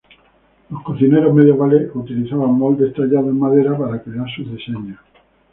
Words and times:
Los 0.71 0.81
cocineros 0.81 1.31
medievales 1.31 1.91
utilizaban 1.93 2.53
moldes 2.55 2.91
tallados 2.95 3.27
en 3.27 3.37
madera 3.39 3.77
para 3.77 4.01
crear 4.01 4.25
sus 4.35 4.49
diseños. 4.51 4.97